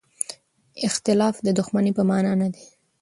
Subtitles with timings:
[0.87, 2.65] اختلاف د دښمنۍ په مانا نه دی.